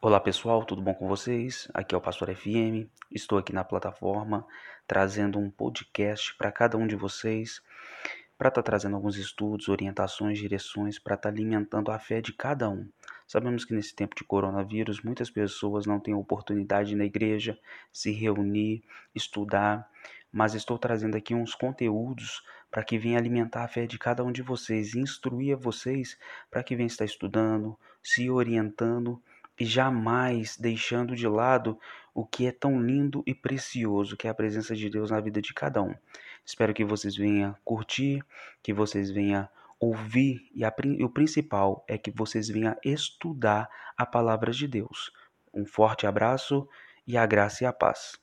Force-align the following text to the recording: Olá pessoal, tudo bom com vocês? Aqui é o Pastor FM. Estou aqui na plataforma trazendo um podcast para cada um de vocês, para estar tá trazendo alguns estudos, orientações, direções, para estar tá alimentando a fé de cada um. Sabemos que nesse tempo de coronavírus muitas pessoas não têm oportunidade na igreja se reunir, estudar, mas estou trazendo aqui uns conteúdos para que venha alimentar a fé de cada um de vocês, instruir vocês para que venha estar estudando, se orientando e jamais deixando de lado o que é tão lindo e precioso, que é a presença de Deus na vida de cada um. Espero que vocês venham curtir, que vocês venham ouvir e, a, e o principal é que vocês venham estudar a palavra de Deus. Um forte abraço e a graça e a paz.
Olá 0.00 0.20
pessoal, 0.20 0.64
tudo 0.64 0.80
bom 0.80 0.94
com 0.94 1.08
vocês? 1.08 1.68
Aqui 1.74 1.92
é 1.92 1.98
o 1.98 2.00
Pastor 2.00 2.32
FM. 2.32 2.86
Estou 3.10 3.36
aqui 3.36 3.52
na 3.52 3.64
plataforma 3.64 4.46
trazendo 4.86 5.40
um 5.40 5.50
podcast 5.50 6.36
para 6.36 6.52
cada 6.52 6.78
um 6.78 6.86
de 6.86 6.94
vocês, 6.94 7.60
para 8.38 8.46
estar 8.46 8.62
tá 8.62 8.66
trazendo 8.66 8.94
alguns 8.94 9.16
estudos, 9.16 9.68
orientações, 9.68 10.38
direções, 10.38 11.00
para 11.00 11.16
estar 11.16 11.28
tá 11.30 11.34
alimentando 11.34 11.90
a 11.90 11.98
fé 11.98 12.20
de 12.20 12.32
cada 12.32 12.70
um. 12.70 12.88
Sabemos 13.26 13.64
que 13.64 13.74
nesse 13.74 13.92
tempo 13.92 14.14
de 14.14 14.22
coronavírus 14.22 15.02
muitas 15.02 15.30
pessoas 15.30 15.84
não 15.84 15.98
têm 15.98 16.14
oportunidade 16.14 16.94
na 16.94 17.04
igreja 17.04 17.58
se 17.92 18.12
reunir, 18.12 18.84
estudar, 19.12 19.90
mas 20.30 20.54
estou 20.54 20.78
trazendo 20.78 21.16
aqui 21.16 21.34
uns 21.34 21.56
conteúdos 21.56 22.44
para 22.70 22.84
que 22.84 23.00
venha 23.00 23.18
alimentar 23.18 23.64
a 23.64 23.68
fé 23.68 23.84
de 23.84 23.98
cada 23.98 24.22
um 24.22 24.30
de 24.30 24.42
vocês, 24.42 24.94
instruir 24.94 25.56
vocês 25.56 26.16
para 26.48 26.62
que 26.62 26.76
venha 26.76 26.86
estar 26.86 27.04
estudando, 27.04 27.76
se 28.00 28.30
orientando 28.30 29.20
e 29.58 29.64
jamais 29.64 30.56
deixando 30.56 31.16
de 31.16 31.26
lado 31.26 31.78
o 32.14 32.24
que 32.24 32.46
é 32.46 32.52
tão 32.52 32.80
lindo 32.80 33.22
e 33.26 33.34
precioso, 33.34 34.16
que 34.16 34.26
é 34.26 34.30
a 34.30 34.34
presença 34.34 34.74
de 34.74 34.88
Deus 34.90 35.10
na 35.10 35.20
vida 35.20 35.40
de 35.40 35.54
cada 35.54 35.82
um. 35.82 35.94
Espero 36.44 36.74
que 36.74 36.84
vocês 36.84 37.16
venham 37.16 37.56
curtir, 37.64 38.22
que 38.62 38.72
vocês 38.72 39.10
venham 39.10 39.48
ouvir 39.78 40.50
e, 40.54 40.64
a, 40.64 40.74
e 40.84 41.04
o 41.04 41.10
principal 41.10 41.84
é 41.86 41.96
que 41.96 42.10
vocês 42.10 42.48
venham 42.48 42.74
estudar 42.84 43.68
a 43.96 44.04
palavra 44.04 44.50
de 44.50 44.66
Deus. 44.66 45.12
Um 45.52 45.64
forte 45.64 46.06
abraço 46.06 46.68
e 47.06 47.16
a 47.16 47.24
graça 47.26 47.64
e 47.64 47.66
a 47.66 47.72
paz. 47.72 48.18